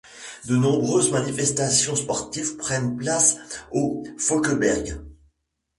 De 0.47 0.57
nombreuses 0.57 1.11
manifestations 1.11 1.95
sportives 1.95 2.57
prennent 2.57 2.97
place 2.97 3.37
au 3.71 4.01
Fockeberg. 4.17 4.99